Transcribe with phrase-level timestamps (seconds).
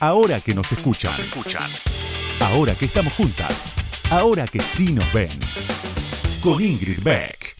[0.00, 1.14] Ahora que nos escuchan.
[2.40, 3.66] Ahora que estamos juntas.
[4.10, 5.38] Ahora que sí nos ven.
[6.42, 7.56] Con Ingrid Beck.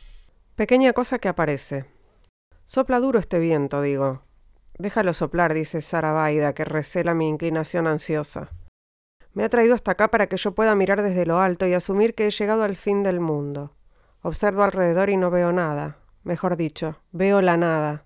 [0.55, 1.87] Pequeña cosa que aparece.
[2.67, 4.23] Sopla duro este viento, digo.
[4.79, 8.51] Déjalo soplar, dice Sara Baida, que recela mi inclinación ansiosa.
[9.33, 12.15] Me ha traído hasta acá para que yo pueda mirar desde lo alto y asumir
[12.15, 13.75] que he llegado al fin del mundo.
[14.21, 15.99] Observo alrededor y no veo nada.
[16.23, 18.05] Mejor dicho, veo la nada.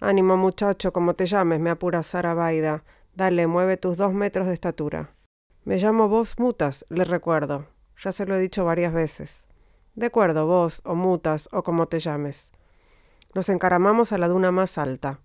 [0.00, 2.84] Ánimo, muchacho, como te llames, me apura Sara Baida.
[3.18, 5.10] Dale, mueve tus dos metros de estatura.
[5.64, 7.66] Me llamo vos Mutas, le recuerdo.
[8.00, 9.48] Ya se lo he dicho varias veces.
[9.96, 12.52] De acuerdo, vos, o Mutas, o como te llames.
[13.34, 15.18] Nos encaramamos a la duna más alta.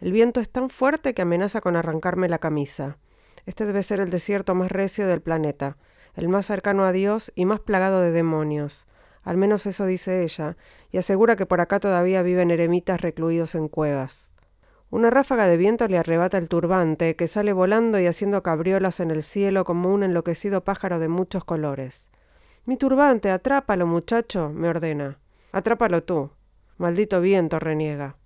[0.00, 2.98] El viento es tan fuerte que amenaza con arrancarme la camisa.
[3.44, 5.76] Este debe ser el desierto más recio del planeta,
[6.16, 8.88] el más cercano a Dios y más plagado de demonios.
[9.22, 10.56] Al menos eso dice ella,
[10.90, 14.32] y asegura que por acá todavía viven eremitas recluidos en cuevas.
[14.90, 19.10] Una ráfaga de viento le arrebata el turbante, que sale volando y haciendo cabriolas en
[19.10, 22.08] el cielo como un enloquecido pájaro de muchos colores.
[22.66, 25.18] Mi turbante, atrápalo, muchacho, me ordena.
[25.50, 26.30] Atrápalo tú.
[26.78, 28.16] Maldito viento, reniega.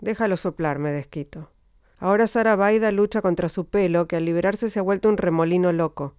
[0.00, 1.50] Déjalo soplar, me desquito.
[1.98, 5.72] Ahora Sara Baida lucha contra su pelo, que al liberarse se ha vuelto un remolino
[5.72, 6.14] loco.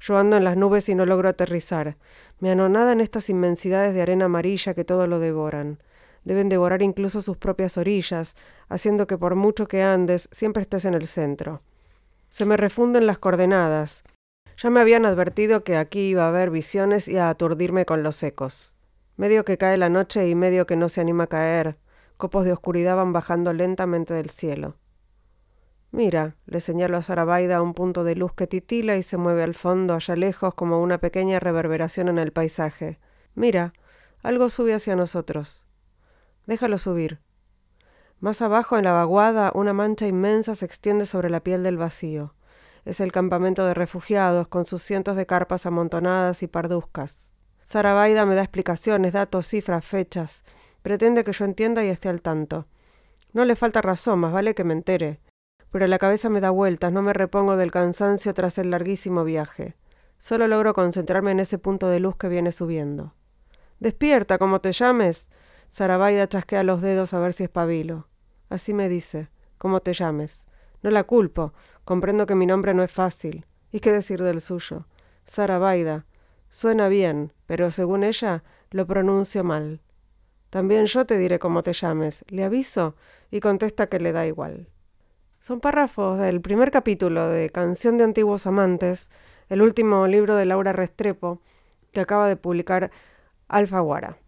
[0.00, 1.96] Yo ando en las nubes y no logro aterrizar.
[2.40, 5.80] Me anonadan estas inmensidades de arena amarilla que todo lo devoran.
[6.24, 8.34] Deben devorar incluso sus propias orillas,
[8.68, 11.62] haciendo que por mucho que andes, siempre estés en el centro.
[12.28, 14.04] Se me refunden las coordenadas.
[14.56, 18.22] Ya me habían advertido que aquí iba a haber visiones y a aturdirme con los
[18.22, 18.74] ecos.
[19.16, 21.78] Medio que cae la noche y medio que no se anima a caer,
[22.22, 24.76] Copos de oscuridad van bajando lentamente del cielo.
[25.90, 29.56] Mira, le señalo a Sarabaida un punto de luz que titila y se mueve al
[29.56, 33.00] fondo, allá lejos, como una pequeña reverberación en el paisaje.
[33.34, 33.72] Mira,
[34.22, 35.66] algo sube hacia nosotros.
[36.46, 37.20] Déjalo subir.
[38.20, 42.34] Más abajo, en la vaguada, una mancha inmensa se extiende sobre la piel del vacío.
[42.84, 47.30] Es el campamento de refugiados, con sus cientos de carpas amontonadas y parduzcas.
[47.64, 50.44] Sarabaida me da explicaciones, datos, cifras, fechas.
[50.82, 52.66] Pretende que yo entienda y esté al tanto.
[53.32, 55.20] No le falta razón, más vale que me entere.
[55.70, 59.76] Pero la cabeza me da vueltas, no me repongo del cansancio tras el larguísimo viaje.
[60.18, 63.14] Solo logro concentrarme en ese punto de luz que viene subiendo.
[63.80, 65.28] Despierta, como te llames.
[65.72, 68.06] Sarabaida chasquea los dedos a ver si espabilo.
[68.50, 70.44] Así me dice, como te llames.
[70.82, 71.54] No la culpo,
[71.86, 73.46] comprendo que mi nombre no es fácil.
[73.70, 74.86] ¿Y qué decir del suyo?
[75.24, 76.04] Sarabaida.
[76.50, 79.80] Suena bien, pero según ella, lo pronuncio mal.
[80.50, 82.94] También yo te diré cómo te llames, le aviso,
[83.30, 84.68] y contesta que le da igual.
[85.40, 89.10] Son párrafos del primer capítulo de Canción de Antiguos Amantes,
[89.48, 91.40] el último libro de Laura Restrepo,
[91.92, 92.90] que acaba de publicar
[93.48, 94.18] Alfaguara.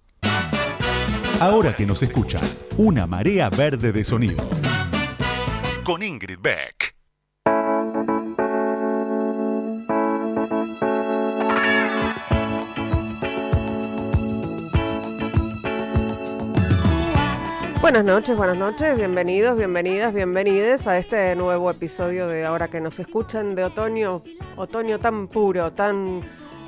[1.41, 2.43] Ahora que nos escuchan,
[2.79, 4.49] una marea verde de sonido.
[5.85, 6.95] Con Ingrid Beck.
[17.81, 22.99] Buenas noches, buenas noches, bienvenidos, bienvenidas, bienvenides a este nuevo episodio de Ahora que nos
[22.99, 24.23] escuchan de otoño,
[24.57, 26.21] otoño tan puro, tan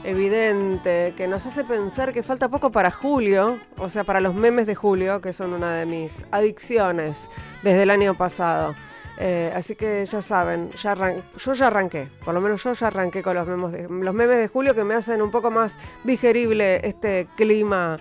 [0.06, 4.66] evidente, que nos hace pensar que falta poco para julio, o sea, para los memes
[4.66, 7.28] de julio, que son una de mis adicciones
[7.62, 8.74] desde el año pasado.
[9.18, 13.22] Eh, así que ya saben, ya yo ya arranqué, por lo menos yo ya arranqué
[13.22, 16.86] con los memes, de, los memes de julio que me hacen un poco más digerible
[16.86, 17.98] este clima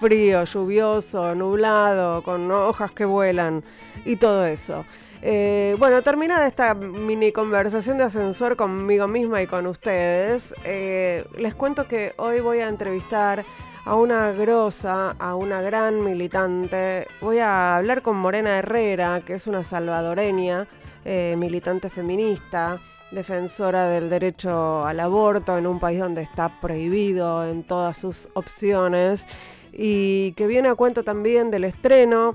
[0.00, 3.62] frío, lluvioso, nublado, con hojas que vuelan
[4.04, 4.84] y todo eso.
[5.24, 11.54] Eh, bueno, terminada esta mini conversación de ascensor conmigo misma y con ustedes, eh, les
[11.54, 13.44] cuento que hoy voy a entrevistar
[13.84, 17.06] a una grosa, a una gran militante.
[17.20, 20.66] Voy a hablar con Morena Herrera, que es una salvadoreña,
[21.04, 22.80] eh, militante feminista,
[23.12, 29.26] defensora del derecho al aborto en un país donde está prohibido en todas sus opciones
[29.72, 32.34] y que viene a cuento también del estreno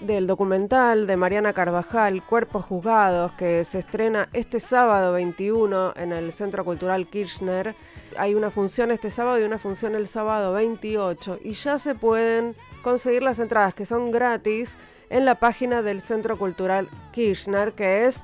[0.00, 6.32] del documental de Mariana Carvajal, Cuerpos Juzgados, que se estrena este sábado 21 en el
[6.32, 7.74] Centro Cultural Kirchner.
[8.16, 12.54] Hay una función este sábado y una función el sábado 28 y ya se pueden
[12.82, 14.76] conseguir las entradas que son gratis
[15.10, 18.22] en la página del Centro Cultural Kirchner, que es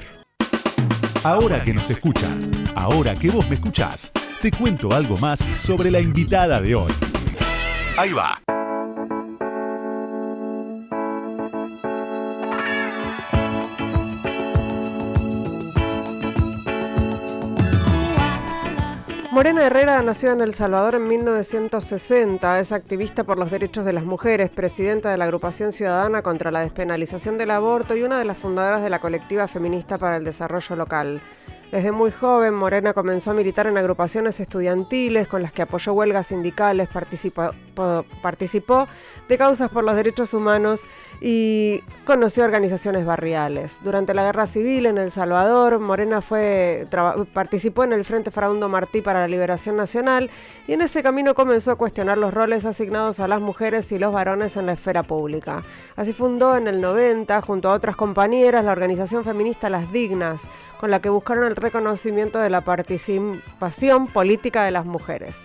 [1.24, 2.38] Ahora que nos escuchan,
[2.76, 6.92] ahora que vos me escuchás, te cuento algo más sobre la invitada de hoy.
[7.98, 8.45] Ahí va.
[19.36, 22.58] Morena Herrera nació en El Salvador en 1960.
[22.58, 26.60] Es activista por los derechos de las mujeres, presidenta de la agrupación ciudadana contra la
[26.60, 30.76] despenalización del aborto y una de las fundadoras de la colectiva feminista para el desarrollo
[30.76, 31.20] local.
[31.72, 36.28] Desde muy joven, Morena comenzó a militar en agrupaciones estudiantiles con las que apoyó huelgas
[36.28, 37.50] sindicales, participó,
[38.22, 38.86] participó
[39.28, 40.82] de causas por los derechos humanos
[41.20, 43.80] y conoció organizaciones barriales.
[43.82, 46.86] Durante la Guerra Civil en El Salvador, Morena fue,
[47.32, 50.30] participó en el Frente Fraundo Martí para la Liberación Nacional
[50.66, 54.12] y en ese camino comenzó a cuestionar los roles asignados a las mujeres y los
[54.12, 55.62] varones en la esfera pública.
[55.96, 60.42] Así fundó en el 90, junto a otras compañeras, la organización feminista Las Dignas,
[60.78, 65.36] con la que buscaron el reconocimiento de la participación política de las mujeres.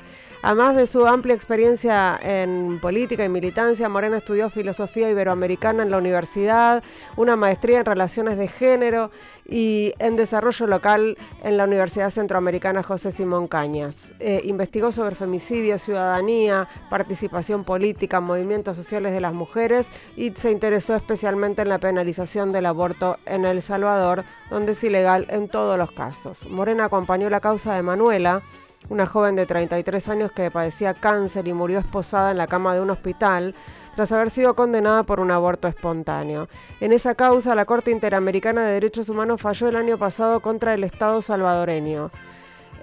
[0.44, 5.98] Además de su amplia experiencia en política y militancia, Morena estudió filosofía iberoamericana en la
[5.98, 6.84] universidad,
[7.16, 9.12] una maestría en relaciones de género
[9.48, 14.14] y en desarrollo local en la Universidad Centroamericana José Simón Cañas.
[14.20, 20.96] Eh, investigó sobre femicidio, ciudadanía, participación política, movimientos sociales de las mujeres y se interesó
[20.96, 25.92] especialmente en la penalización del aborto en El Salvador, donde es ilegal en todos los
[25.92, 26.50] casos.
[26.50, 28.42] Morena acompañó la causa de Manuela
[28.90, 32.82] una joven de 33 años que padecía cáncer y murió esposada en la cama de
[32.82, 33.56] un hospital
[33.96, 36.48] tras haber sido condenada por un aborto espontáneo.
[36.80, 40.84] En esa causa, la Corte Interamericana de Derechos Humanos falló el año pasado contra el
[40.84, 42.12] Estado salvadoreño.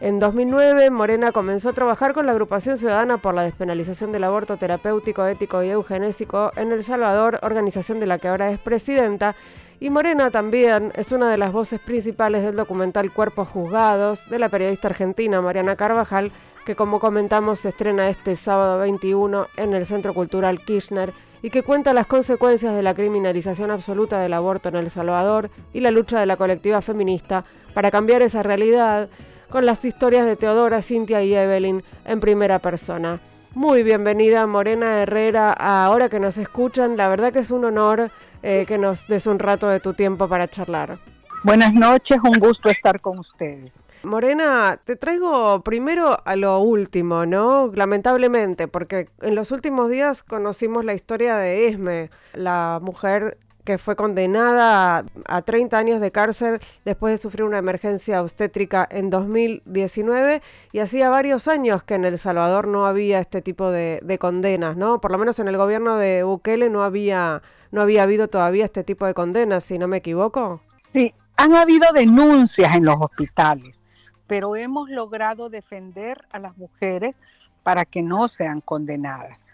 [0.01, 4.57] En 2009, Morena comenzó a trabajar con la Agrupación Ciudadana por la Despenalización del Aborto
[4.57, 9.35] Terapéutico, Ético y Eugenésico en El Salvador, organización de la que ahora es presidenta,
[9.81, 14.49] y Morena también es una de las voces principales del documental Cuerpos Juzgados de la
[14.49, 16.33] periodista argentina Mariana Carvajal,
[16.69, 21.63] que como comentamos se estrena este sábado 21 en el Centro Cultural Kirchner y que
[21.63, 26.21] cuenta las consecuencias de la criminalización absoluta del aborto en El Salvador y la lucha
[26.21, 27.43] de la colectiva feminista
[27.73, 29.09] para cambiar esa realidad
[29.49, 33.19] con las historias de Teodora, Cintia y Evelyn en primera persona.
[33.55, 38.11] Muy bienvenida Morena Herrera, ahora que nos escuchan, la verdad que es un honor
[38.43, 40.99] eh, que nos des un rato de tu tiempo para charlar.
[41.45, 43.83] Buenas noches, un gusto estar con ustedes.
[44.03, 47.71] Morena, te traigo primero a lo último, ¿no?
[47.75, 53.97] Lamentablemente, porque en los últimos días conocimos la historia de Esme, la mujer que fue
[53.97, 60.41] condenada a, 30 años de cárcel después de sufrir una emergencia obstétrica en 2019
[60.73, 64.77] y hacía varios años que en El Salvador no había este tipo de, de condenas,
[64.79, 65.03] ¿no?
[65.03, 68.85] Por lo menos en el gobierno de Bukele no había no había habido todavía este
[68.85, 70.63] tipo de condenas, si no me equivoco.
[70.81, 73.83] Sí, han habido denuncias en los hospitales,
[74.29, 77.17] pero hemos logrado defender a las mujeres
[77.65, 79.45] para que no sean condenadas.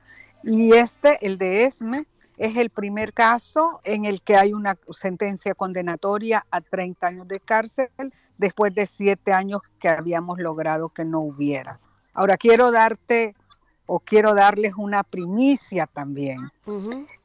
[0.42, 2.06] Y este, el de ESME,
[2.36, 7.40] es el primer caso en el que hay una sentencia condenatoria a 30 años de
[7.40, 7.88] cárcel
[8.38, 11.78] después de siete años que habíamos logrado que no hubiera.
[12.12, 13.36] Ahora quiero darte
[13.86, 16.50] o quiero darles una primicia también.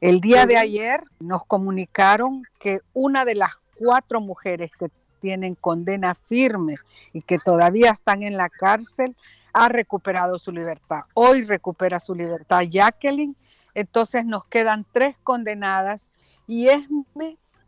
[0.00, 6.16] El día de ayer nos comunicaron que una de las cuatro mujeres que tienen condena
[6.28, 6.76] firme
[7.12, 9.16] y que todavía están en la cárcel
[9.52, 11.02] ha recuperado su libertad.
[11.14, 13.36] Hoy recupera su libertad Jacqueline,
[13.74, 16.12] entonces nos quedan tres condenadas
[16.46, 16.86] y es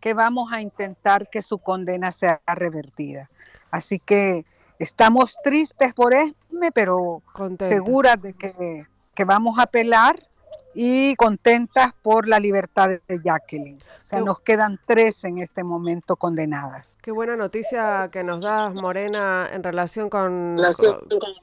[0.01, 3.31] que vamos a intentar que su condena sea revertida.
[3.71, 4.45] Así que
[4.83, 7.23] Estamos tristes por Esme, pero
[7.61, 10.17] seguras de que, que, vamos a apelar
[10.75, 13.77] y contentas por la libertad de Jacqueline.
[13.77, 16.97] O sea, nos quedan tres en este momento condenadas.
[17.03, 20.57] Qué buena noticia que nos das, Morena, en relación con,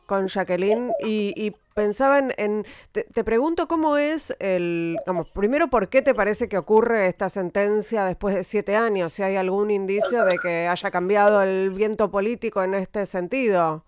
[0.05, 0.91] con, Jacqueline.
[1.03, 6.57] Y, pensaba en, te, pregunto cómo es el, vamos, primero, ¿por qué te parece que
[6.57, 9.13] ocurre esta sentencia después de siete años?
[9.13, 13.85] Si hay algún indicio de que haya cambiado el viento político en este sentido.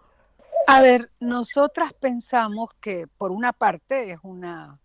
[0.68, 4.81] A ver, nosotras pensamos que por una parte es una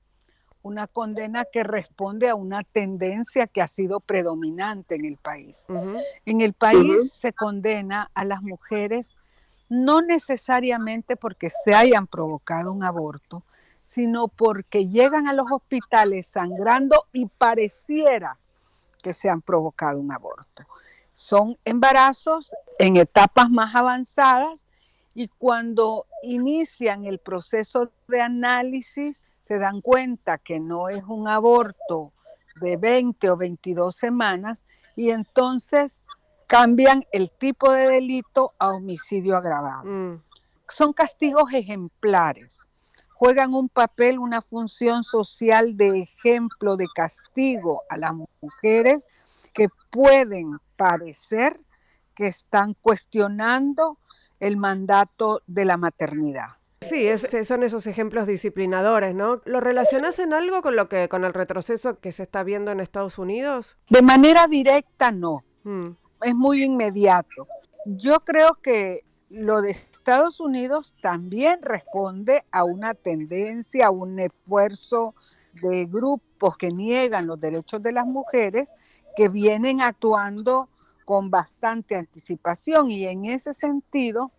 [0.66, 5.64] una condena que responde a una tendencia que ha sido predominante en el país.
[6.24, 9.16] En el país se condena a las mujeres
[9.68, 13.44] no necesariamente porque se hayan provocado un aborto,
[13.84, 18.36] sino porque llegan a los hospitales sangrando y pareciera
[19.02, 20.64] que se han provocado un aborto.
[21.14, 24.66] Son embarazos en etapas más avanzadas
[25.14, 32.12] y cuando inician el proceso de análisis se dan cuenta que no es un aborto
[32.60, 34.64] de 20 o 22 semanas
[34.96, 36.02] y entonces
[36.48, 39.84] cambian el tipo de delito a homicidio agravado.
[39.84, 40.20] Mm.
[40.68, 42.66] Son castigos ejemplares.
[43.14, 49.04] Juegan un papel, una función social de ejemplo, de castigo a las mujeres
[49.52, 51.60] que pueden parecer
[52.16, 53.96] que están cuestionando
[54.40, 56.55] el mandato de la maternidad.
[56.80, 57.08] Sí,
[57.44, 59.40] son esos ejemplos disciplinadores, ¿no?
[59.44, 62.80] ¿Lo relacionas en algo con lo que con el retroceso que se está viendo en
[62.80, 63.78] Estados Unidos?
[63.88, 65.42] De manera directa no.
[65.64, 65.90] Mm.
[66.22, 67.48] Es muy inmediato.
[67.86, 75.14] Yo creo que lo de Estados Unidos también responde a una tendencia, a un esfuerzo
[75.62, 78.74] de grupos que niegan los derechos de las mujeres
[79.16, 80.68] que vienen actuando
[81.06, 84.32] con bastante anticipación y en ese sentido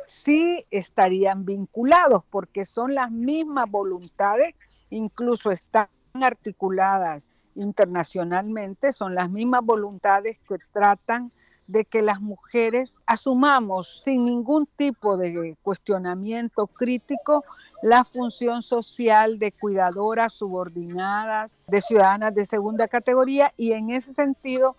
[0.00, 4.54] sí estarían vinculados porque son las mismas voluntades,
[4.88, 11.30] incluso están articuladas internacionalmente, son las mismas voluntades que tratan
[11.66, 17.44] de que las mujeres asumamos sin ningún tipo de cuestionamiento crítico
[17.82, 24.76] la función social de cuidadoras subordinadas, de ciudadanas de segunda categoría y en ese sentido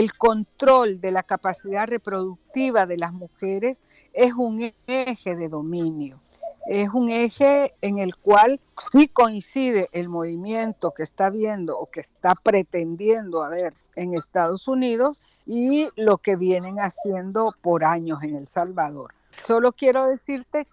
[0.00, 3.82] el control de la capacidad reproductiva de las mujeres
[4.14, 6.22] es un eje de dominio.
[6.66, 12.00] Es un eje en el cual sí coincide el movimiento que está viendo o que
[12.00, 18.48] está pretendiendo haber en Estados Unidos y lo que vienen haciendo por años en El
[18.48, 19.12] Salvador.
[19.36, 20.66] Solo quiero decirte,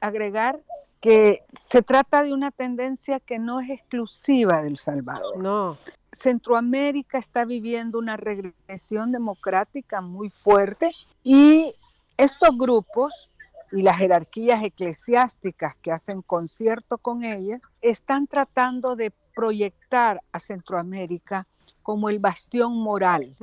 [0.00, 0.58] agregar
[1.02, 5.36] que se trata de una tendencia que no es exclusiva del Salvador.
[5.36, 5.76] No.
[6.12, 10.92] Centroamérica está viviendo una regresión democrática muy fuerte
[11.24, 11.74] y
[12.16, 13.28] estos grupos
[13.72, 21.46] y las jerarquías eclesiásticas que hacen concierto con ellas están tratando de proyectar a Centroamérica
[21.82, 23.34] como el bastión moral,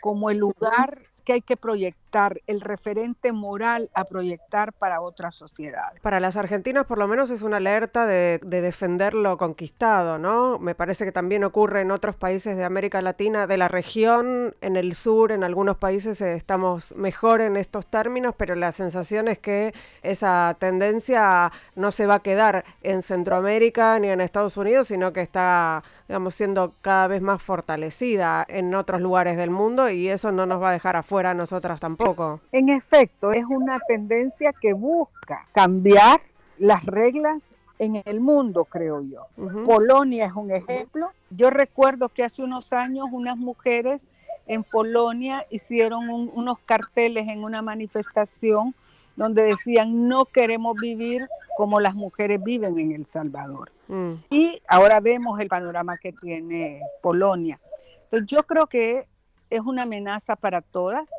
[0.00, 2.02] como el lugar que hay que proyectar,
[2.46, 5.98] el referente moral a proyectar para otras sociedades.
[6.02, 10.58] Para las argentinas por lo menos es una alerta de, defender lo conquistado, ¿no?
[10.58, 14.76] Me parece que también ocurre en otros países de América Latina, de la región, en
[14.76, 19.38] el sur, en algunos países eh, estamos mejor en estos términos, pero la sensación es
[19.38, 25.12] que esa tendencia no se va a quedar en Centroamérica ni en Estados Unidos, sino
[25.12, 30.30] que está digamos, siendo cada vez más fortalecida en otros lugares del mundo y eso
[30.30, 32.38] no nos va a dejar afuera a nosotras tampoco.
[32.52, 36.20] En efecto, es una tendencia que busca cambiar
[36.58, 39.26] las reglas en el mundo, creo yo.
[39.64, 41.12] Polonia es un ejemplo.
[41.30, 44.06] Yo recuerdo que hace unos años unas mujeres
[44.46, 48.74] en Polonia hicieron unos carteles en una manifestación
[49.16, 51.26] donde decían no queremos vivir
[51.56, 53.72] como las mujeres viven en El Salvador.
[53.92, 54.24] Mm.
[54.30, 57.60] Y ahora vemos el panorama que tiene Polonia.
[58.04, 59.06] Entonces yo creo que
[59.50, 61.10] es una amenaza para todas.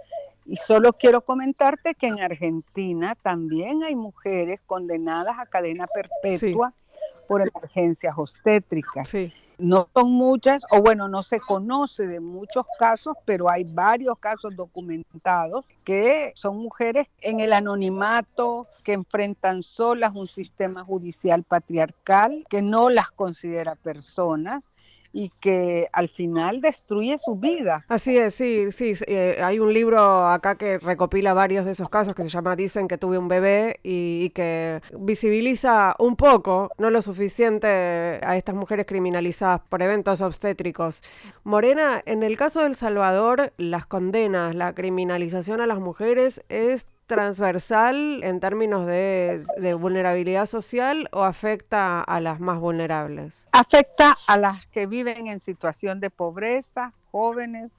[0.46, 6.74] Y solo quiero comentarte que en Argentina también hay mujeres condenadas a cadena perpetua
[7.28, 9.08] por emergencias obstétricas.
[9.08, 9.32] Sí.
[9.64, 14.58] No son muchas, o bueno, no se conoce de muchos casos, pero hay varios casos
[14.58, 22.62] documentados que son mujeres en el anonimato, que enfrentan solas un sistema judicial patriarcal, que
[22.62, 24.62] no las considera personas
[25.14, 27.86] y que al final destruye su vida.
[27.88, 28.94] Así es, sí, sí.
[29.08, 32.88] Eh, hay un libro acá que recopila varios de esos casos que se llama Dicen
[32.88, 37.68] que tuve un bebé y, que visibiliza un poco, no lo suficiente,
[38.24, 41.04] a estas mujeres criminalizadas por eventos obstétricos.
[41.44, 48.24] Morena, en el caso del Salvador, las condenas, la criminalización a las mujeres es transversal
[48.24, 49.44] en términos de,
[49.80, 53.48] vulnerabilidad social o afecta a las más vulnerables?
[53.52, 57.72] Afecta a las que viven en situación de pobreza, jóvenes,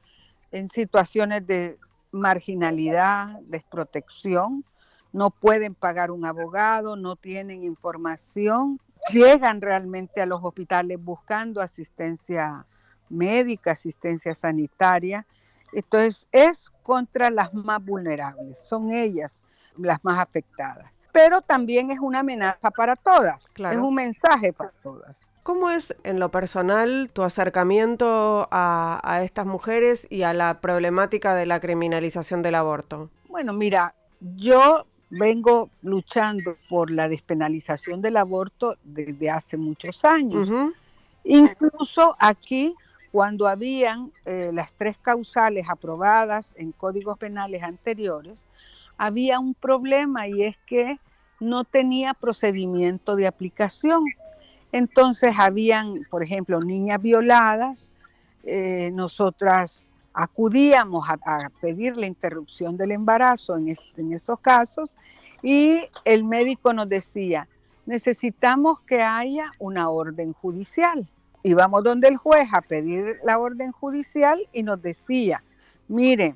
[0.53, 1.79] en situaciones de
[2.13, 4.65] marginalidad, desprotección,
[5.13, 8.81] no pueden pagar un abogado, no tienen información,
[9.13, 12.67] llegan realmente a los hospitales buscando asistencia
[13.09, 15.27] médica, asistencia sanitaria
[15.75, 20.91] entonces es contra las más vulnerables, son ellas las más afectadas.
[21.13, 25.29] Pero también es una amenaza para todas, es un mensaje para todas.
[25.45, 31.35] ¿Cómo es en lo personal tu acercamiento a, a, estas mujeres y a la problemática
[31.35, 33.11] de la criminalización del aborto?
[33.29, 40.49] Bueno, mira, yo vengo luchando por la despenalización del aborto desde hace muchos años.
[41.25, 42.75] Incluso aquí
[43.15, 48.41] cuando habían eh, las tres causales aprobadas en códigos penales anteriores,
[48.99, 50.99] había un problema y es que
[51.39, 54.03] no tenía procedimiento de aplicación.
[54.73, 57.93] Entonces habían, por ejemplo, niñas violadas,
[58.43, 64.91] eh, nosotras acudíamos a, pedir la interrupción del embarazo en, en esos casos
[65.41, 67.47] y el médico nos decía,
[67.87, 71.09] necesitamos que haya una orden judicial.
[71.47, 75.43] Íbamos donde el juez a pedir la orden judicial y nos decía,
[75.89, 76.35] mire,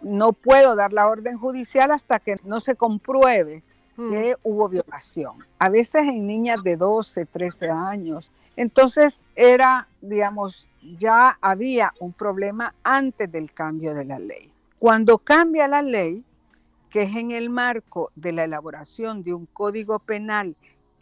[0.00, 3.64] no puedo dar la orden judicial hasta que no se compruebe
[3.96, 4.10] mm.
[4.10, 5.38] que hubo violación.
[5.58, 8.30] A veces en niñas de 12, 13 años.
[8.56, 10.68] Entonces era, digamos,
[11.00, 14.52] ya había un problema antes del cambio de la ley.
[14.78, 16.22] Cuando cambia la ley,
[16.90, 20.54] que es en el marco de la elaboración de un código penal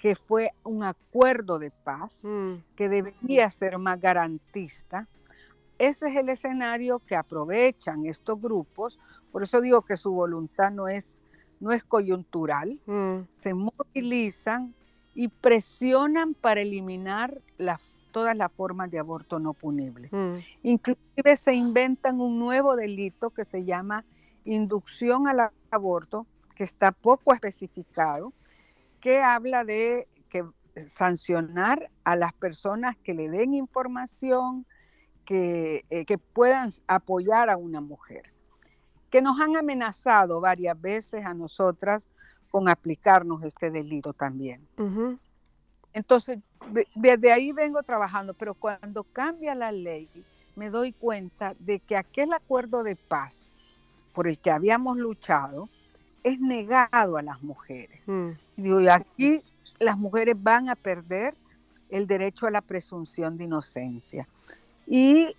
[0.03, 2.55] que fue un acuerdo de paz, mm.
[2.75, 5.07] que debería ser más garantista,
[5.79, 8.99] ese es el escenario que aprovechan estos grupos,
[9.31, 11.23] por eso digo que su voluntad no es,
[11.61, 13.29] no es coyuntural, mm.
[13.33, 14.75] se movilizan
[15.15, 17.41] y presionan para eliminar
[18.11, 20.09] todas las formas de aborto no punible.
[20.11, 20.39] Mm.
[20.65, 24.05] Inclusive se inventan un nuevo delito que se llama
[24.45, 28.33] inducción al aborto, que está poco especificado,
[29.03, 30.45] que habla de que
[30.87, 34.65] sancionar a las personas que le den información,
[35.29, 38.23] eh, que, puedan apoyar a una mujer,
[39.11, 42.09] que nos han amenazado varias veces a nosotras
[42.51, 44.67] con aplicarnos este delito también.
[45.95, 46.39] Entonces,
[46.95, 50.09] desde ahí vengo trabajando, pero cuando cambia la ley,
[50.55, 53.51] me doy cuenta de que aquel acuerdo de paz
[54.13, 55.69] por el que habíamos luchado
[56.23, 58.01] es negado a las mujeres.
[58.07, 58.31] Mm.
[58.57, 59.43] Digo, y aquí
[59.79, 61.35] las mujeres van a perder
[61.89, 64.29] el derecho a la presunción de inocencia.
[64.87, 65.37] Y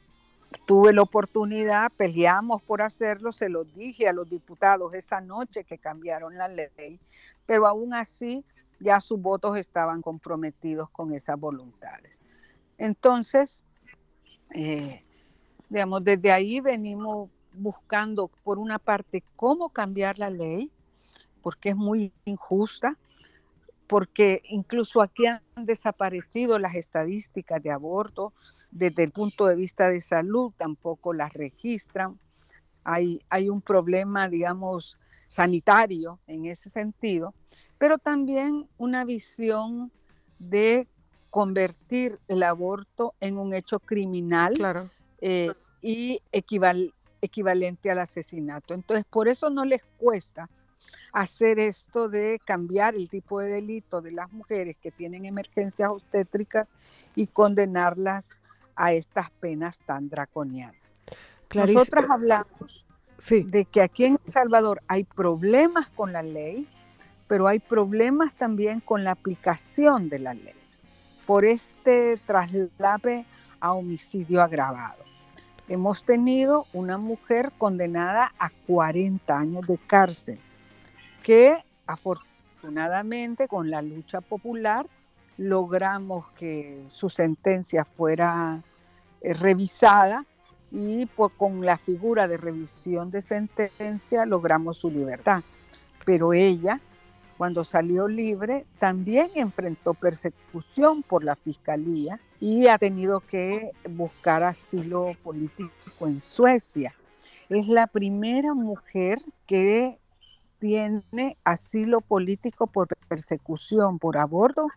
[0.66, 5.78] tuve la oportunidad, peleamos por hacerlo, se lo dije a los diputados esa noche que
[5.78, 7.00] cambiaron la ley,
[7.46, 8.44] pero aún así
[8.80, 12.22] ya sus votos estaban comprometidos con esas voluntades.
[12.78, 13.64] Entonces,
[14.54, 15.04] eh,
[15.70, 20.72] digamos, desde ahí venimos buscando, por una parte, cómo cambiar la ley,
[21.44, 22.98] porque es muy injusta,
[23.86, 28.34] porque incluso aquí han desaparecido las estadísticas de aborto,
[28.72, 32.18] desde el punto de vista de salud tampoco las registran.
[32.84, 37.34] Hay, hay un problema, digamos, sanitario en ese sentido,
[37.78, 39.92] pero también una visión
[40.40, 40.88] de
[41.30, 45.52] convertir el aborto en un hecho criminal eh,
[45.82, 48.74] y equivalente al asesinato.
[48.74, 50.50] Entonces, por eso no les cuesta
[51.12, 56.68] hacer esto de cambiar el tipo de delito de las mujeres que tienen emergencias obstétricas
[57.16, 58.42] y condenarlas
[58.76, 60.76] a estas penas tan draconianas.
[61.54, 62.86] Nosotras hablamos
[63.30, 66.68] de que aquí en El Salvador hay problemas con la ley,
[67.28, 70.56] pero hay problemas también con la aplicación de la ley
[71.26, 73.26] por este traslave
[73.60, 75.04] a homicidio agravado.
[75.70, 80.40] Hemos tenido una mujer condenada a 40 años de cárcel,
[81.24, 81.58] que
[81.88, 84.86] afortunadamente con la lucha popular
[85.38, 88.62] logramos que su sentencia fuera
[89.22, 90.26] eh, revisada
[90.72, 91.08] y
[91.38, 95.44] con la figura de revisión de sentencia logramos su libertad.
[96.04, 96.82] Pero ella,
[97.38, 105.12] cuando salió libre, también enfrentó persecución por la fiscalía y ha tenido que buscar asilo
[105.24, 105.72] político
[106.08, 106.94] en Suecia.
[107.50, 110.00] Es la primera mujer que
[110.64, 114.70] tiene asilo político por persecución por aborto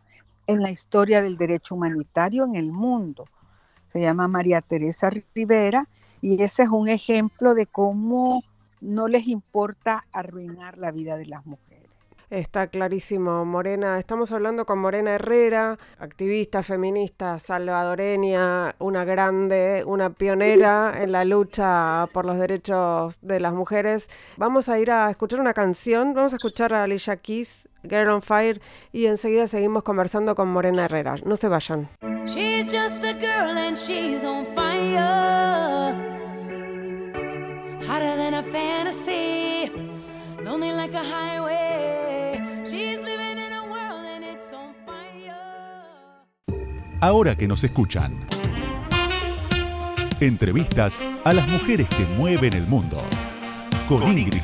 [0.49, 3.27] en la historia del derecho humanitario en el mundo.
[3.87, 5.87] Se llama María Teresa Rivera
[6.21, 8.43] y ese es un ejemplo de cómo
[8.81, 11.86] no les importa arruinar la vida de las mujeres.
[12.29, 14.01] Está clarísimo, Morena.
[14.01, 22.09] Estamos hablando con Morena Herrera, activista feminista salvadoreña, una grande, una pionera en la lucha
[22.13, 24.09] por los derechos de las mujeres.
[24.37, 28.23] Vamos a ir a escuchar una canción, vamos a escuchar a Alicia Keys, Girl on
[28.23, 28.61] Fire,
[28.91, 31.15] y enseguida seguimos conversando con Morena Herrera.
[31.25, 31.89] No se vayan.
[32.27, 35.95] She's just a girl and she's on fire.
[37.87, 39.71] Hotter than a fantasy,
[40.43, 41.46] lonely like a highway.
[47.01, 48.19] Ahora que nos escuchan.
[50.21, 52.97] Entrevistas a las mujeres que mueven el mundo.
[53.89, 54.43] Con, Ingrid.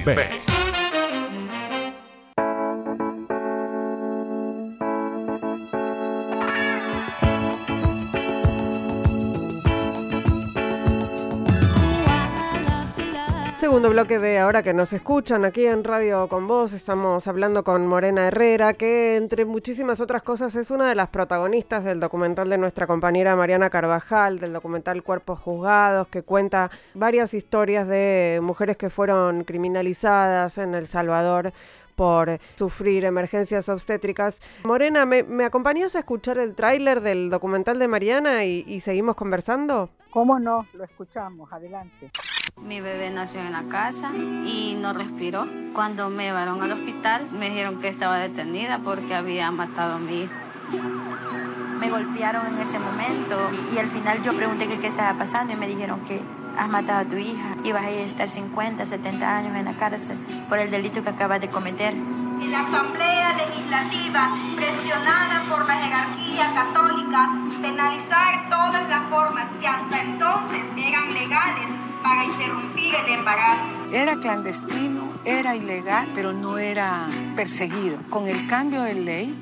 [13.63, 17.87] Segundo bloque de ahora que nos escuchan aquí en Radio con Vos, estamos hablando con
[17.87, 22.59] Morena Herrera, que entre muchísimas otras cosas es una de las protagonistas del documental de
[22.59, 28.91] nuestra compañera Mariana Carvajal, del documental Cuerpos Juzgados, que cuenta varias historias de mujeres que
[28.91, 31.53] fueron criminalizadas en El Salvador
[31.95, 34.41] por sufrir emergencias obstétricas.
[34.65, 39.15] Morena, ¿me, me acompañas a escuchar el tráiler del documental de Mariana y, y seguimos
[39.15, 39.89] conversando?
[40.11, 40.67] ¿Cómo no?
[40.73, 42.11] Lo escuchamos, adelante.
[42.67, 45.47] Mi bebé nació en la casa y no respiró.
[45.75, 50.23] Cuando me llevaron al hospital me dijeron que estaba detenida porque había matado a mi
[50.23, 50.33] hijo.
[51.81, 55.57] Me golpearon en ese momento y, y al final yo pregunté qué estaba pasando y
[55.57, 56.23] me dijeron que
[56.57, 60.17] has matado a tu hija y vas a estar 50, 70 años en la cárcel
[60.49, 61.95] por el delito que acabas de cometer.
[61.95, 70.61] La Asamblea Legislativa, presionada por la jerarquía católica, penalizar todas las formas que hasta entonces
[70.77, 73.63] eran legales para interrumpir el embarazo.
[73.93, 77.99] Era clandestino, era ilegal, pero no era perseguido.
[78.11, 79.35] Con el cambio de ley,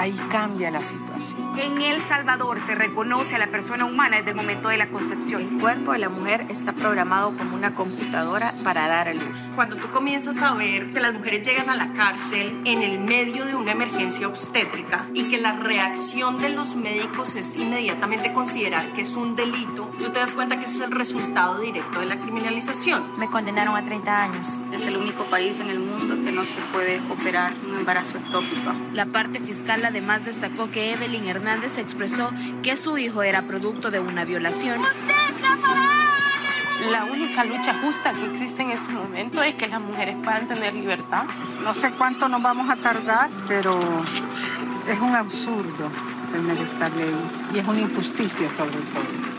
[0.00, 1.58] ahí cambia la situación.
[1.58, 5.42] En El Salvador se reconoce a la persona humana desde el momento de la concepción.
[5.42, 9.24] El cuerpo de la mujer está programado como una computadora para dar a luz.
[9.54, 13.44] Cuando tú comienzas a ver que las mujeres llegan a la cárcel en el medio
[13.44, 19.02] de una emergencia obstétrica y que la reacción de los médicos es inmediatamente considerar que
[19.02, 22.16] es un delito, tú te das cuenta que ese es el resultado directo de la
[22.16, 23.18] criminalización.
[23.18, 24.48] Me condenaron a 30 años.
[24.72, 28.72] Es el único país en el mundo que no se puede operar un embarazo ectópico.
[28.94, 32.30] La parte fiscal además destacó que Evelyn Hernández expresó
[32.62, 34.80] que su hijo era producto de una violación.
[36.90, 40.74] La única lucha justa que existe en este momento es que las mujeres puedan tener
[40.74, 41.24] libertad.
[41.64, 43.78] No sé cuánto nos vamos a tardar, pero
[44.88, 45.90] es un absurdo
[46.32, 47.14] tener esta ley
[47.52, 49.29] y es una injusticia sobre todo.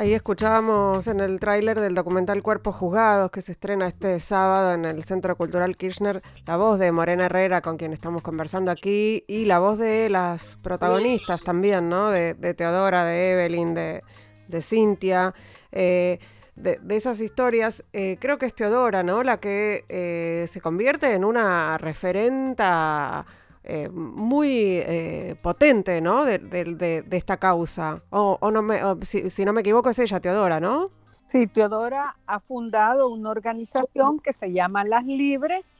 [0.00, 4.86] Ahí escuchábamos en el tráiler del documental Cuerpos Juzgados que se estrena este sábado en
[4.86, 9.44] el Centro Cultural Kirchner la voz de Morena Herrera con quien estamos conversando aquí y
[9.44, 12.10] la voz de las protagonistas también, ¿no?
[12.10, 14.02] De, de Teodora, de Evelyn, de,
[14.48, 15.34] de Cintia.
[15.70, 16.18] Eh,
[16.56, 19.22] de, de, esas historias, eh, creo que es Teodora, ¿no?
[19.22, 23.26] La que eh, se convierte en una referenta
[23.62, 26.24] eh, muy eh, potente, ¿no?
[26.24, 28.02] De, de, de, esta causa.
[28.10, 30.86] O, no me, si, no me equivoco es ella, Teodora, ¿no?
[31.26, 35.74] Sí, Teodora ha fundado una organización que se llama Las Libres,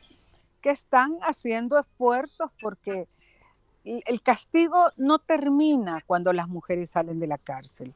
[0.60, 3.08] que están haciendo esfuerzos porque
[3.84, 7.94] el castigo no termina cuando las mujeres salen de la cárcel.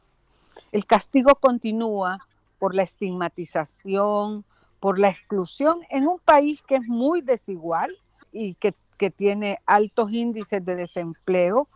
[0.72, 2.26] El castigo continúa
[2.58, 4.44] por la estigmatización,
[4.80, 7.94] por la exclusión en un país que es muy desigual
[8.32, 11.68] y que que tiene altos índices de desempleo,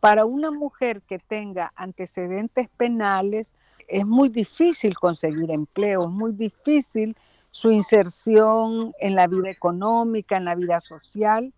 [0.00, 3.54] para una mujer que tenga antecedentes penales
[3.88, 7.16] es muy difícil conseguir empleo, es muy difícil
[7.50, 11.52] su inserción en la vida económica, en la vida social.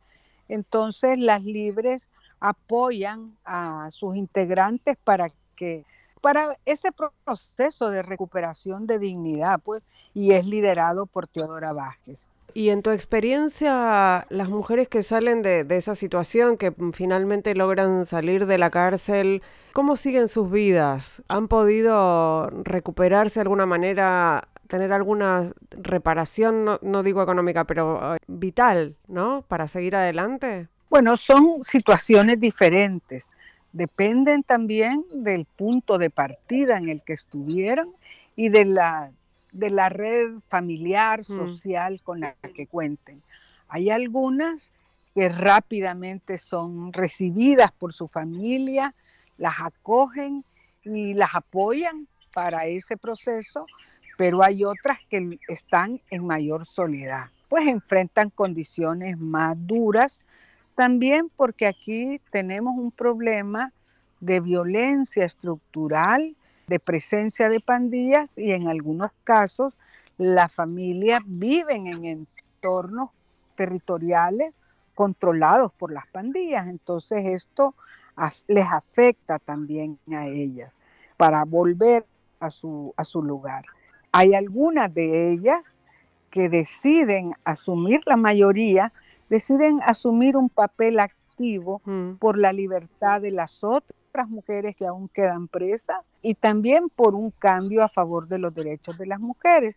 [0.48, 5.85] Entonces las libres apoyan a sus integrantes para que
[6.20, 6.90] para ese
[7.24, 12.29] proceso de recuperación de dignidad, pues, y es liderado por Teodora Vázquez.
[12.56, 18.46] Y en tu experiencia, las mujeres que salen de, esa situación, que finalmente logran salir
[18.46, 19.42] de la cárcel,
[19.74, 21.22] ¿cómo siguen sus vidas?
[21.28, 28.16] ¿Han podido recuperarse de alguna manera, tener alguna reparación, no, no digo económica, pero uh,
[28.26, 29.44] vital, ¿no?
[29.46, 30.68] Para seguir adelante.
[30.88, 33.32] Bueno, son situaciones diferentes.
[33.74, 37.90] Dependen también del punto de partida en el que estuvieron
[38.34, 39.10] y de la
[39.58, 42.04] de la red familiar, social mm.
[42.04, 43.22] con la que cuenten.
[43.68, 44.72] Hay algunas
[45.14, 48.94] que rápidamente son recibidas por su familia,
[49.38, 50.44] las acogen
[50.84, 53.66] y las apoyan para ese proceso,
[54.18, 60.20] pero hay otras que están en mayor soledad, pues enfrentan condiciones más duras,
[60.74, 63.72] también porque aquí tenemos un problema
[64.20, 66.36] de violencia estructural
[66.66, 69.79] de presencia de pandillas y en algunos casos
[70.18, 73.11] la familia viven en entornos
[73.55, 74.61] territoriales
[74.94, 76.66] controlados por las pandillas.
[76.68, 77.74] Entonces esto
[78.48, 80.81] les afecta también a ellas
[81.16, 82.05] para volver
[82.40, 83.64] a su, a su lugar.
[84.12, 85.79] Hay algunas de ellas
[86.31, 88.92] que deciden asumir, la mayoría,
[89.29, 92.14] deciden asumir un papel activo mm.
[92.14, 97.31] por la libertad de las otras mujeres que aún quedan presas y también por un
[97.31, 99.76] cambio a favor de los derechos de las mujeres.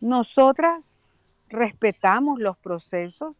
[0.00, 0.98] Nosotras
[1.48, 3.36] respetamos los procesos,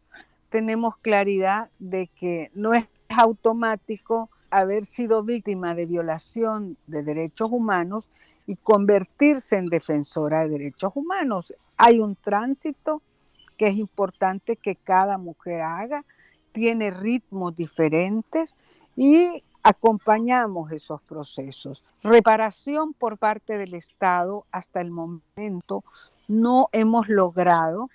[0.49, 8.07] tenemos claridad de que no es automático haber sido víctima de violación de derechos humanos
[8.45, 11.53] y convertirse en defensora de derechos humanos.
[11.77, 13.01] Hay un tránsito
[13.57, 16.05] que es importante que cada mujer haga,
[16.51, 18.55] tiene ritmos diferentes
[18.95, 21.83] y acompañamos esos procesos.
[22.01, 25.83] Reparación por parte del Estado hasta el momento
[26.29, 27.89] no hemos logrado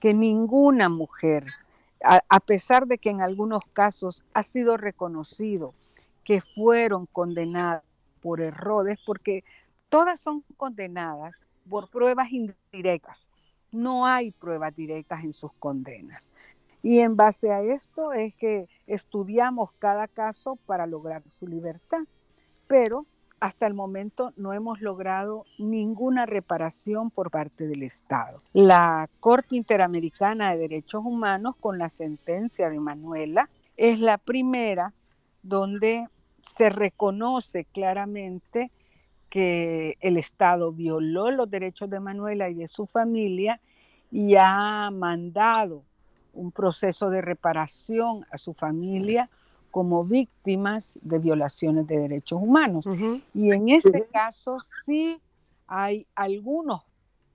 [0.00, 1.46] que ninguna mujer,
[2.02, 5.72] a, pesar de que en algunos casos ha sido reconocido
[6.24, 7.82] que fueron condenadas
[8.20, 9.44] por errores, porque
[9.88, 13.30] todas son condenadas por pruebas indirectas.
[13.72, 16.28] No hay pruebas directas en sus condenas.
[16.84, 22.02] Y en base a esto es que estudiamos cada caso para lograr su libertad.
[22.66, 23.06] Pero
[23.40, 28.38] hasta el momento no hemos logrado ninguna reparación por parte del Estado.
[28.52, 34.92] La Corte Interamericana de Derechos Humanos, con la sentencia de Manuela, es la primera
[35.42, 36.06] donde
[36.42, 38.70] se reconoce claramente
[39.30, 43.58] que el Estado violó los derechos de Manuela y de su familia
[44.10, 45.82] y ha mandado
[46.34, 49.28] un proceso de reparación a su familia
[49.70, 52.84] como víctimas de violaciones de derechos humanos.
[53.34, 55.20] Y en este caso sí
[55.66, 56.82] hay algunos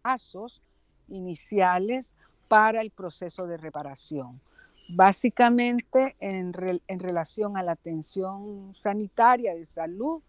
[0.02, 0.62] pasos
[1.10, 2.14] iniciales
[2.48, 4.40] para el proceso de reparación.
[4.88, 6.54] Básicamente en,
[6.88, 10.22] en relación a la atención sanitaria de salud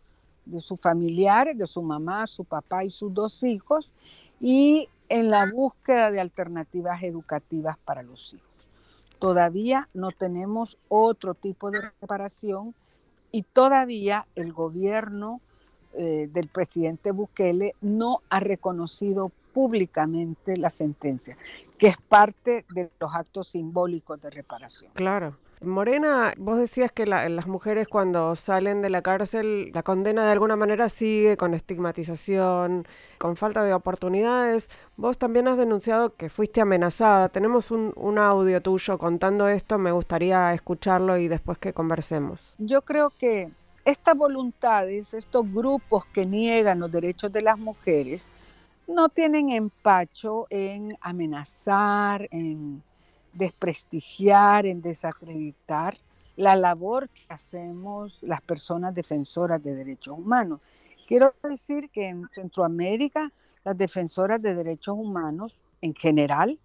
[0.46, 3.90] de sus familiares, de su mamá, su papá y sus dos hijos,
[4.40, 8.49] y en la búsqueda de alternativas educativas para los hijos.
[9.20, 12.74] Todavía no tenemos otro tipo de reparación
[13.30, 15.40] y todavía el gobierno
[15.92, 21.36] eh, del presidente Bukele no ha reconocido públicamente la sentencia,
[21.78, 24.90] que es parte de los actos simbólicos de reparación.
[24.94, 25.36] Claro.
[25.62, 30.56] Morena, vos decías que las mujeres cuando salen de la cárcel, la condena de alguna
[30.56, 32.86] manera sigue con estigmatización,
[33.18, 34.70] con falta de oportunidades.
[34.96, 37.28] Vos también has denunciado que fuiste amenazada.
[37.28, 42.54] Tenemos un, un audio tuyo contando esto, me gustaría escucharlo y después que conversemos.
[42.58, 43.50] Yo creo que
[43.84, 48.30] estas voluntades, estos grupos que niegan los derechos de las mujeres,
[48.86, 52.82] no tienen empacho en amenazar, en
[53.32, 55.96] desprestigiar, en desacreditar
[56.36, 60.60] la labor que hacemos las personas defensoras de derechos humanos.
[61.06, 63.32] Quiero decir que en Centroamérica
[63.64, 66.58] las defensoras de derechos humanos en general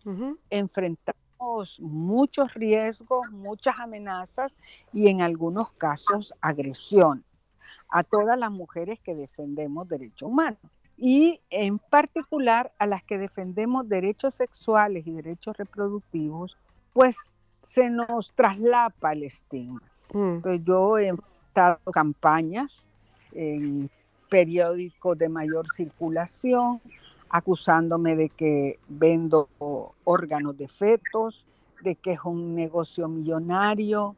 [0.49, 4.51] enfrentamos muchos riesgos, muchas amenazas
[4.93, 7.23] y en algunos casos agresión
[7.89, 10.59] a todas las mujeres que defendemos derechos humanos
[10.97, 16.57] y en particular a las que defendemos derechos sexuales y derechos reproductivos,
[16.93, 17.31] pues
[17.61, 19.81] se nos traslapa el estigma.
[20.13, 20.63] Mm.
[20.63, 21.13] yo he
[21.47, 22.85] estado campañas
[23.33, 23.89] en
[24.29, 26.79] periódicos de mayor circulación,
[27.29, 29.49] acusándome de que vendo
[30.03, 31.45] órganos de fetos,
[31.81, 34.15] de que es un negocio millonario,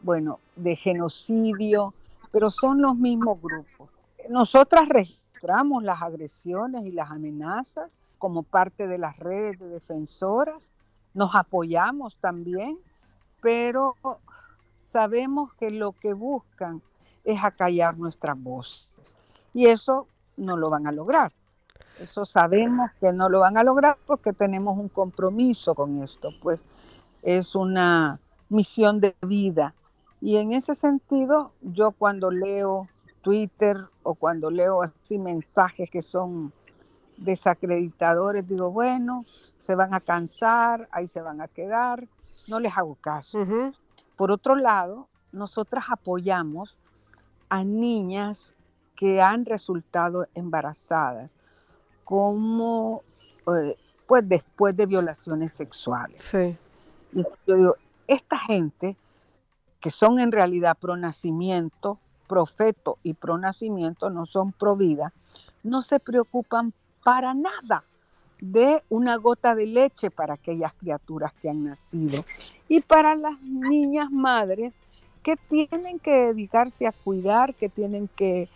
[0.00, 1.92] bueno, de genocidio,
[2.30, 3.90] pero son los mismos grupos.
[4.30, 5.25] Nosotras registramos
[5.82, 10.70] las agresiones y las amenazas como parte de las redes de defensoras,
[11.14, 12.78] nos apoyamos también,
[13.40, 13.96] pero
[14.84, 16.82] sabemos que lo que buscan
[17.24, 18.88] es acallar nuestras voces
[19.52, 21.32] y eso no lo van a lograr.
[21.98, 26.60] Eso sabemos que no lo van a lograr porque tenemos un compromiso con esto, pues
[27.22, 28.20] es una
[28.50, 29.74] misión de vida.
[30.20, 32.88] Y en ese sentido, yo cuando leo
[33.26, 36.52] Twitter o cuando leo así mensajes que son
[37.16, 39.24] desacreditadores, digo, bueno,
[39.58, 42.06] se van a cansar, ahí se van a quedar,
[42.46, 43.44] no les hago caso.
[44.14, 46.76] Por otro lado, nosotras apoyamos
[47.48, 48.54] a niñas
[48.94, 51.28] que han resultado embarazadas
[52.04, 53.02] como
[53.52, 56.22] eh, pues después de violaciones sexuales.
[56.22, 56.56] Sí.
[57.12, 58.96] yo digo, esta gente
[59.80, 65.12] que son en realidad pro nacimiento, profeto y pro nacimiento, no son pro vida,
[65.62, 67.84] no se preocupan para nada
[68.40, 72.24] de una gota de leche para aquellas criaturas que han nacido
[72.68, 74.74] y para las niñas madres
[75.22, 78.48] que tienen que dedicarse a cuidar, que tienen que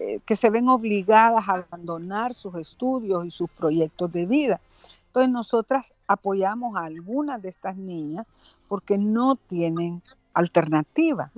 [0.00, 4.60] eh, que se ven obligadas a abandonar sus estudios y sus proyectos de vida.
[5.08, 8.24] Entonces nosotras apoyamos a algunas de estas niñas
[8.68, 10.00] porque no tienen
[10.34, 11.32] alternativa.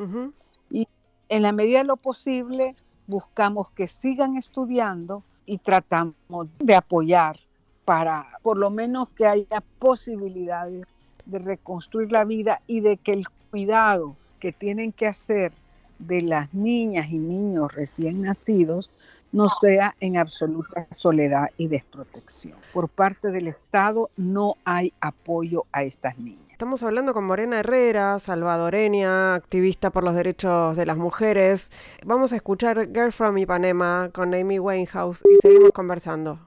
[1.30, 2.74] En la medida de lo posible
[3.06, 7.38] buscamos que sigan estudiando y tratamos de apoyar
[7.84, 10.86] para por lo menos que haya posibilidades
[11.24, 15.52] de reconstruir la vida y de que el cuidado que tienen que hacer
[15.98, 18.90] de las niñas y niños recién nacidos
[19.32, 22.58] no sea en absoluta soledad y desprotección.
[22.72, 26.49] Por parte del Estado no hay apoyo a estas niñas.
[26.60, 31.70] Estamos hablando con Morena Herrera, salvadoreña, activista por los derechos de las mujeres.
[32.04, 36.38] Vamos a escuchar Girl from Ipanema con Amy Winehouse y seguimos conversando.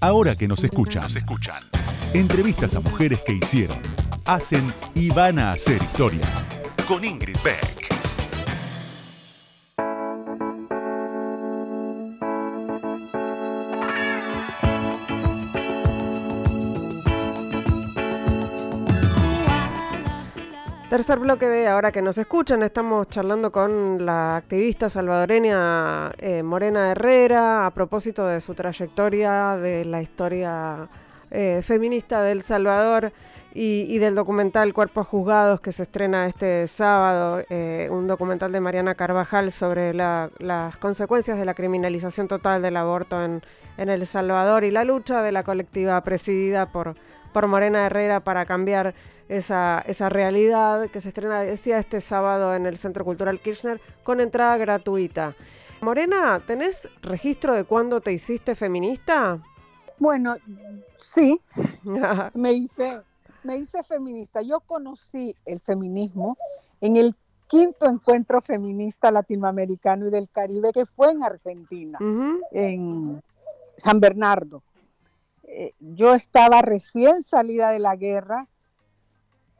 [0.00, 1.06] Ahora que nos escuchan,
[2.12, 3.78] entrevistas a mujeres que hicieron,
[4.24, 6.26] hacen y van a hacer historia.
[6.88, 7.83] Con Ingrid Beck.
[20.94, 26.92] Tercer bloque de Ahora que nos escuchan, estamos charlando con la activista salvadoreña eh, Morena
[26.92, 30.88] Herrera a propósito de su trayectoria, de la historia
[31.32, 33.12] eh, feminista del Salvador
[33.52, 38.94] y, del documental Cuerpos Juzgados que se estrena este sábado, eh, un documental de Mariana
[38.94, 43.42] Carvajal sobre las consecuencias de la criminalización total del aborto en,
[43.76, 46.94] El Salvador y la lucha de la colectiva presidida por,
[47.34, 48.94] por Morena Herrera para cambiar
[49.28, 54.20] esa, esa realidad que se estrena, decía, este sábado en el Centro Cultural Kirchner con
[54.20, 55.34] entrada gratuita.
[55.80, 59.42] Morena, ¿tenés registro de cuándo te hiciste feminista?
[59.98, 60.36] Bueno,
[60.96, 61.40] sí,
[62.34, 63.00] me hice,
[63.42, 64.40] me hice feminista.
[64.40, 66.38] Yo conocí el feminismo
[66.80, 67.16] en el
[67.48, 71.98] quinto encuentro feminista latinoamericano y del Caribe que fue en Argentina,
[72.52, 73.20] en
[73.76, 74.62] San Bernardo.
[75.56, 78.48] Eh, yo estaba recién salida de la guerra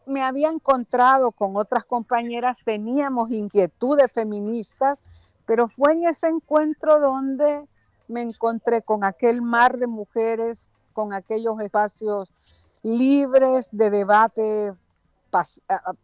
[0.06, 5.02] me había encontrado con otras compañeras, teníamos inquietudes feministas,
[5.46, 7.66] pero fue en ese encuentro donde
[8.08, 12.32] me encontré con aquel mar de mujeres, con aquellos espacios
[12.82, 14.72] libres de debate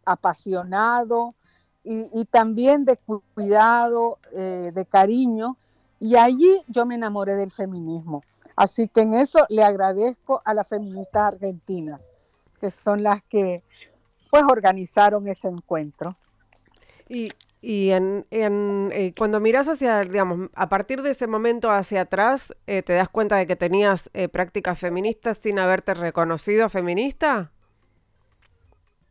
[0.05, 1.35] apasionado
[1.83, 2.97] y, también de
[3.33, 5.57] cuidado, eh, de cariño.
[5.99, 8.23] Y allí yo me enamoré del feminismo.
[8.61, 11.99] Así que en eso le agradezco a las feministas argentinas,
[12.59, 13.63] que son las que
[14.29, 16.15] pues organizaron ese encuentro.
[17.09, 22.01] Y, y en, en eh, cuando miras hacia, digamos, a partir de ese momento hacia
[22.01, 27.51] atrás, eh, ¿te das cuenta de que tenías eh, prácticas feministas sin haberte reconocido feminista?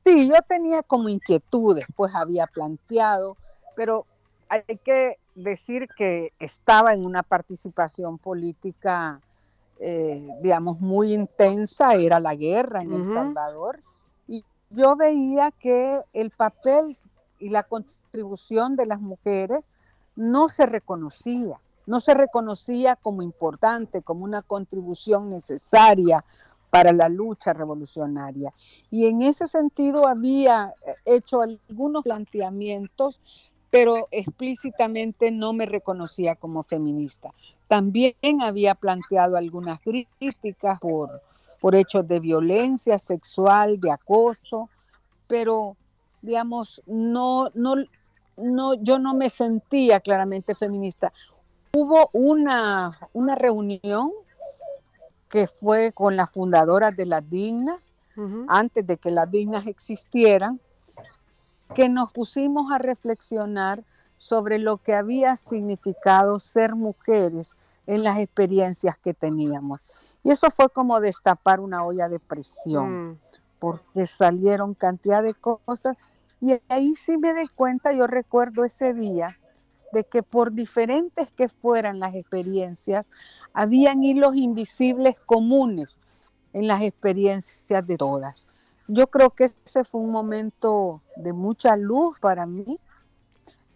[0.05, 3.37] Sí, yo tenía como inquietudes, pues había planteado,
[3.75, 4.07] pero
[4.49, 9.21] hay que decir que estaba en una participación política,
[9.81, 13.81] digamos, muy intensa, era la guerra en El Salvador,
[14.71, 16.97] yo veía que el papel
[17.41, 19.69] y la contribución de las mujeres
[20.15, 26.25] no se reconocía, no se reconocía como importante, como una contribución necesaria
[26.71, 28.53] para la lucha revolucionaria.
[28.93, 33.21] Y en ese sentido había eh, hecho algunos planteamientos,
[33.71, 37.33] pero explícitamente no me reconocía como feminista.
[37.69, 41.23] También había planteado algunas críticas por
[41.61, 44.69] por hechos de violencia sexual, de acoso,
[45.29, 45.77] pero
[46.23, 47.77] digamos, no, no,
[48.37, 51.13] no, yo no me sentía claramente feminista.
[51.73, 54.11] Hubo una, una reunión
[55.29, 57.95] que fue con las fundadoras de las Dignas,
[58.49, 60.61] antes de que las Dignas existieran,
[61.75, 63.85] que nos pusimos a reflexionar
[64.17, 67.57] sobre lo que había significado ser mujeres
[67.87, 69.81] en las experiencias que teníamos.
[70.23, 73.19] Y eso fue como destapar una olla de presión, mm.
[73.59, 75.97] porque salieron cantidad de cosas.
[76.41, 79.39] Y ahí sí me di cuenta, yo recuerdo ese día,
[79.93, 83.07] de que por diferentes que fueran las experiencias,
[83.55, 85.99] habían hilos invisibles comunes
[86.53, 88.50] en las experiencias de todas.
[88.93, 92.77] Yo creo que ese fue un momento de mucha luz para mí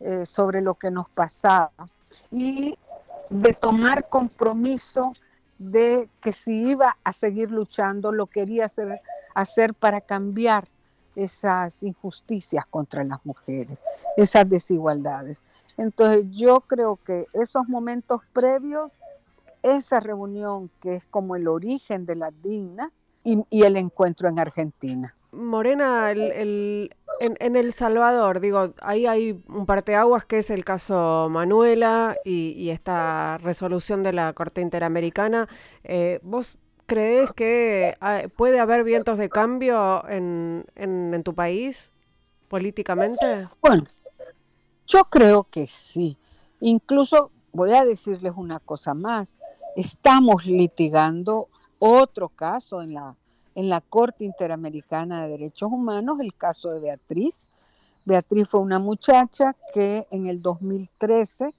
[0.00, 1.70] eh, sobre lo que nos pasaba
[2.32, 2.76] y
[3.30, 5.12] de tomar compromiso
[5.56, 9.00] de que si iba a seguir luchando, lo quería hacer,
[9.36, 10.66] hacer para cambiar
[11.14, 13.78] esas injusticias contra las mujeres,
[14.16, 15.44] esas desigualdades.
[15.76, 18.96] Entonces yo creo que esos momentos previos,
[19.62, 22.90] esa reunión que es como el origen de las dignas
[23.24, 25.14] y el encuentro en Argentina.
[25.34, 32.16] Morena, el, en, El Salvador, digo, ahí hay un parteaguas que es el caso Manuela
[32.24, 35.48] y, esta resolución de la Corte Interamericana.
[35.82, 36.56] Eh, ¿Vos
[36.86, 37.96] crees que
[38.36, 41.90] puede haber vientos de cambio en, en, tu país
[42.48, 43.48] políticamente?
[43.60, 43.84] Bueno,
[44.86, 46.16] yo creo que sí.
[46.60, 49.34] Incluso voy a decirles una cosa más.
[49.76, 51.48] Estamos litigando
[51.78, 53.14] otro caso en la
[53.54, 57.48] en la Corte Interamericana de Derechos Humanos el caso de Beatriz.
[58.04, 61.54] Beatriz fue una muchacha que en el 2013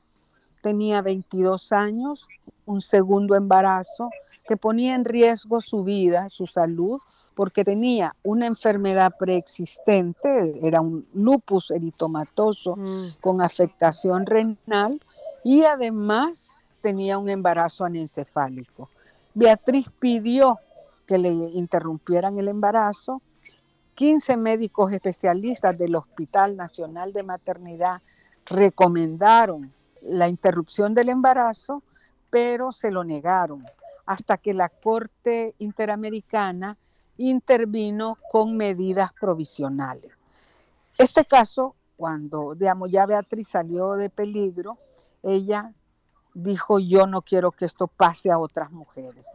[0.61, 2.27] tenía 22 años,
[2.65, 4.09] un segundo embarazo
[4.47, 6.99] que ponía en riesgo su vida, su salud,
[7.33, 13.17] porque tenía una enfermedad preexistente, era un lupus eritomatoso mm.
[13.21, 15.01] con afectación renal
[15.43, 18.89] y además tenía un embarazo anencefálico.
[19.35, 20.59] Beatriz pidió
[21.05, 23.21] que le interrumpieran el embarazo.
[23.95, 28.01] 15 médicos especialistas del Hospital Nacional de Maternidad
[28.45, 29.71] recomendaron
[30.01, 31.83] la interrupción del embarazo,
[32.29, 33.65] pero se lo negaron
[34.05, 36.77] hasta que la Corte Interamericana
[37.17, 40.13] intervino con medidas provisionales.
[40.97, 44.77] Este caso, cuando digamos, ya Beatriz salió de peligro,
[45.23, 45.69] ella
[46.35, 49.25] dijo yo no quiero que esto pase a otras mujeres.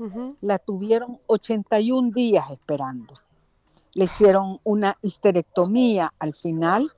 [0.41, 3.15] La tuvieron 81 días esperando.
[3.95, 6.93] Le hicieron una histerectomía al final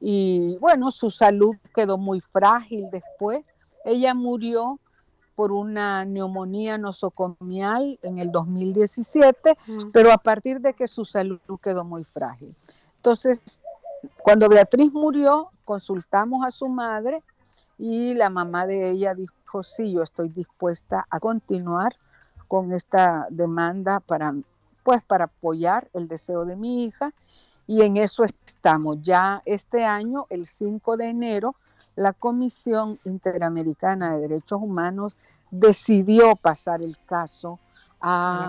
[0.00, 3.44] y bueno, su salud quedó muy frágil después.
[3.84, 4.78] Ella murió
[5.36, 9.56] por una neumonía nosocomial en el 2017,
[9.92, 12.54] pero a partir de que su salud quedó muy frágil.
[12.96, 13.60] Entonces,
[14.22, 17.22] cuando Beatriz murió, consultamos a su madre
[17.78, 21.96] y la mamá de ella dijo, sí, yo estoy dispuesta a continuar
[22.48, 24.34] con esta demanda para,
[24.82, 27.12] pues, para apoyar el deseo de mi hija
[27.66, 29.02] y en eso estamos.
[29.02, 31.56] Ya este año, el 5 de enero,
[31.96, 35.16] la Comisión Interamericana de Derechos Humanos
[35.50, 37.58] decidió pasar el caso
[38.00, 38.48] a,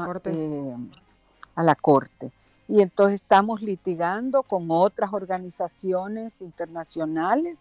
[1.56, 2.28] la corte.
[2.28, 2.32] Eh,
[2.68, 7.58] y entonces estamos litigando con otras organizaciones internacionales,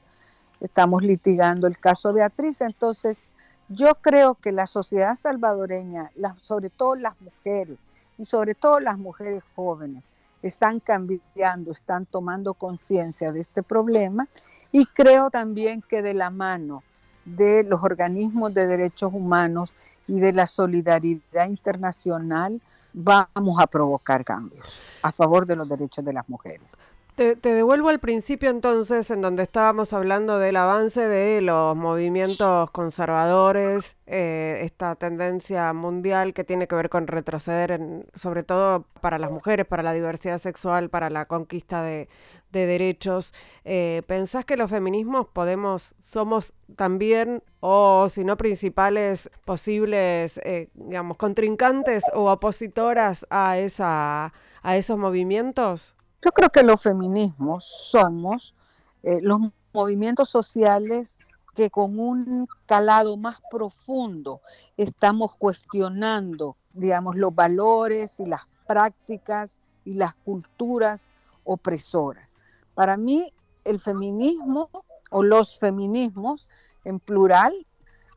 [0.60, 2.60] estamos litigando el caso Beatriz.
[2.60, 3.18] Entonces,
[3.68, 6.10] yo creo que la sociedad salvadoreña,
[6.40, 7.78] sobre todo las mujeres
[8.18, 10.04] y sobre todo las mujeres jóvenes,
[10.42, 14.28] están cambiando, están tomando conciencia de este problema
[14.70, 16.82] y creo también que de la mano
[17.24, 19.72] de los organismos de derechos humanos
[20.06, 22.60] y de la solidaridad internacional
[22.92, 26.66] vamos a provocar cambios a favor de los derechos de las mujeres.
[27.16, 33.96] Te, devuelvo al principio entonces, en donde estábamos hablando del avance de los movimientos conservadores,
[34.04, 39.30] eh, esta tendencia mundial que tiene que ver con retroceder, en, sobre todo para las
[39.30, 42.06] mujeres, para la diversidad sexual, para la conquista de,
[42.52, 43.34] derechos.
[43.64, 51.18] Eh, ¿Pensás que los feminismos podemos, somos también, o si no principales, posibles, eh, digamos,
[51.18, 55.95] contrincantes o opositoras a, esa, a esos movimientos?
[56.26, 58.52] Yo creo que los feminismos somos
[59.04, 59.38] eh, los
[59.72, 61.18] movimientos sociales
[61.54, 64.40] que con un calado más profundo
[64.76, 71.12] estamos cuestionando, digamos, los valores y las prácticas y las culturas
[71.44, 72.28] opresoras.
[72.74, 74.68] Para mí, el feminismo
[75.10, 76.50] o los feminismos
[76.82, 77.54] en plural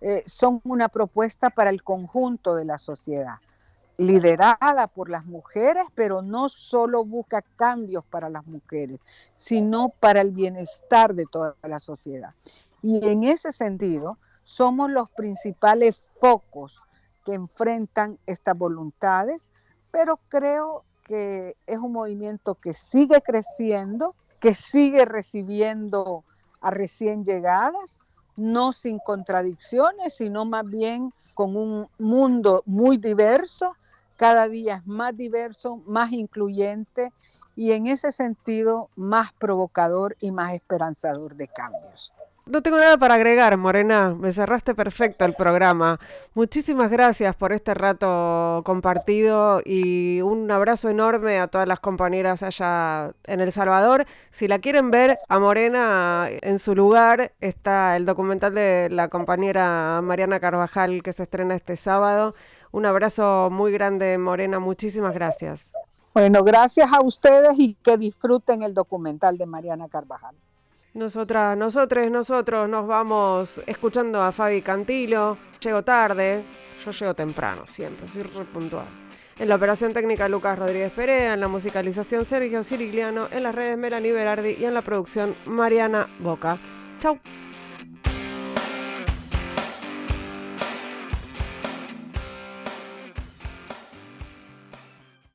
[0.01, 3.36] eh, son una propuesta para el conjunto de la sociedad
[4.00, 9.02] liderada por las mujeres, pero no solo busca cambios para las mujeres,
[9.36, 12.34] sino para el bienestar de toda la sociedad.
[12.82, 16.78] Y en ese sentido, somos los principales focos
[17.26, 19.50] que enfrentan estas voluntades,
[19.91, 26.24] pero creo que es un movimiento que sigue creciendo, que sigue recibiendo
[26.62, 28.06] a recién llegadas,
[28.38, 33.72] no sin contradicciones, sino más bien con un mundo muy diverso
[34.20, 37.13] cada día es más diverso, más incluyente
[37.55, 42.11] y en ese sentido más provocador y más esperanzador de cambios.
[42.45, 44.15] No tengo nada para agregar, Morena.
[44.20, 45.99] Me cerraste perfecto el programa.
[46.34, 53.11] Muchísimas gracias por este rato compartido y un abrazo enorme a todas las compañeras allá
[53.26, 54.05] en El Salvador.
[54.32, 60.01] Si la quieren ver a Morena en su lugar, está el documental de la compañera
[60.01, 62.34] Mariana Carvajal que se estrena este sábado.
[62.72, 64.59] Un abrazo muy grande, Morena.
[64.59, 65.74] Muchísimas gracias.
[66.13, 70.36] Bueno, gracias a ustedes y que disfruten el documental de Mariana Carvajal.
[70.93, 75.38] Nosotras, nosotros, nosotros nos vamos escuchando a Fabi Cantilo.
[75.59, 76.43] Llego tarde,
[76.84, 78.88] yo llego temprano, siempre, soy puntual.
[79.38, 83.78] En la operación técnica Lucas Rodríguez Perea, en la musicalización Sergio Sirigliano, en las redes
[83.78, 86.59] Melanie Berardi y en la producción Mariana Boca.
[86.99, 87.20] Chau.